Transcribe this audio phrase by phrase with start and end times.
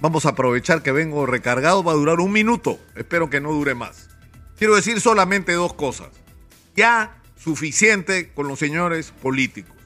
[0.00, 3.74] Vamos a aprovechar que vengo recargado, va a durar un minuto, espero que no dure
[3.74, 4.08] más.
[4.56, 6.08] Quiero decir solamente dos cosas.
[6.74, 9.76] Ya suficiente con los señores políticos.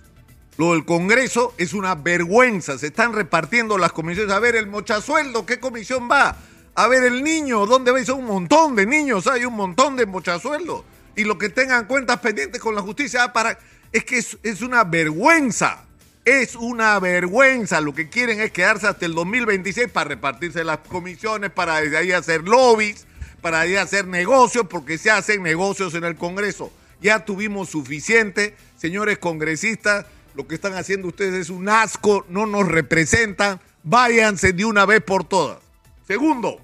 [0.56, 4.32] Lo del Congreso es una vergüenza, se están repartiendo las comisiones.
[4.32, 6.36] A ver, el mochasueldo, ¿qué comisión va?
[6.76, 8.04] A ver, el niño, ¿dónde?
[8.04, 10.84] Son un montón de niños, hay un montón de mochasueldos.
[11.16, 13.58] Y lo que tengan cuentas pendientes con la justicia, ah, para...
[13.90, 15.86] es que es, es una vergüenza.
[16.24, 17.82] Es una vergüenza.
[17.82, 22.12] Lo que quieren es quedarse hasta el 2026 para repartirse las comisiones, para desde ahí
[22.12, 23.06] hacer lobbies,
[23.42, 26.72] para ahí hacer negocios, porque se hacen negocios en el Congreso.
[27.02, 30.06] Ya tuvimos suficiente, señores congresistas.
[30.34, 33.60] Lo que están haciendo ustedes es un asco, no nos representan.
[33.82, 35.58] Váyanse de una vez por todas.
[36.06, 36.58] Segundo,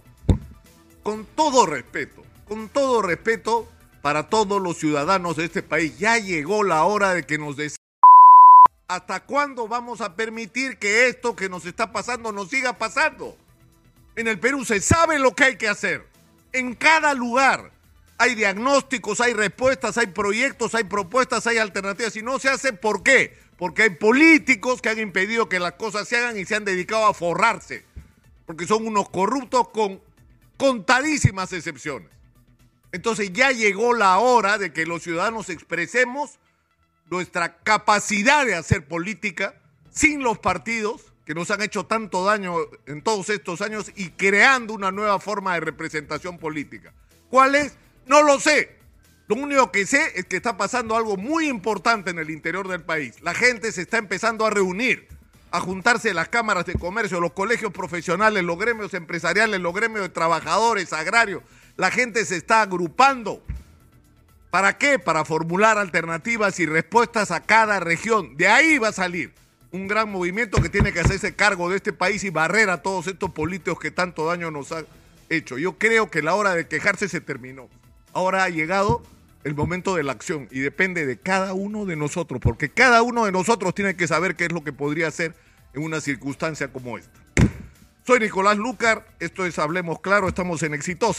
[1.02, 3.68] con todo respeto, con todo respeto
[4.00, 7.56] para todos los ciudadanos de este país, ya llegó la hora de que nos
[8.90, 13.36] ¿Hasta cuándo vamos a permitir que esto que nos está pasando nos siga pasando?
[14.16, 16.04] En el Perú se sabe lo que hay que hacer.
[16.52, 17.70] En cada lugar
[18.18, 22.16] hay diagnósticos, hay respuestas, hay proyectos, hay propuestas, hay alternativas.
[22.16, 23.38] Y no se hace, ¿por qué?
[23.58, 27.06] Porque hay políticos que han impedido que las cosas se hagan y se han dedicado
[27.06, 27.84] a forrarse.
[28.44, 30.00] Porque son unos corruptos con
[30.56, 32.08] contadísimas excepciones.
[32.90, 36.40] Entonces ya llegó la hora de que los ciudadanos expresemos
[37.10, 39.54] nuestra capacidad de hacer política
[39.90, 42.54] sin los partidos que nos han hecho tanto daño
[42.86, 46.92] en todos estos años y creando una nueva forma de representación política.
[47.28, 47.74] ¿Cuál es?
[48.06, 48.78] No lo sé.
[49.28, 52.82] Lo único que sé es que está pasando algo muy importante en el interior del
[52.82, 53.20] país.
[53.22, 55.06] La gente se está empezando a reunir,
[55.52, 60.08] a juntarse las cámaras de comercio, los colegios profesionales, los gremios empresariales, los gremios de
[60.08, 61.42] trabajadores, agrarios.
[61.76, 63.44] La gente se está agrupando
[64.50, 64.98] ¿Para qué?
[64.98, 68.36] Para formular alternativas y respuestas a cada región.
[68.36, 69.32] De ahí va a salir
[69.70, 73.06] un gran movimiento que tiene que hacerse cargo de este país y barrer a todos
[73.06, 74.86] estos políticos que tanto daño nos han
[75.28, 75.58] hecho.
[75.58, 77.68] Yo creo que la hora de quejarse se terminó.
[78.12, 79.02] Ahora ha llegado
[79.44, 83.26] el momento de la acción y depende de cada uno de nosotros, porque cada uno
[83.26, 85.34] de nosotros tiene que saber qué es lo que podría hacer
[85.74, 87.20] en una circunstancia como esta.
[88.04, 91.18] Soy Nicolás Lucar, esto es Hablemos Claro, estamos en Exitosa.